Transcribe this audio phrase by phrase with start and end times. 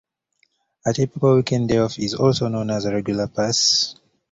[0.83, 3.97] A typical weekend day off is also known as a regular pass.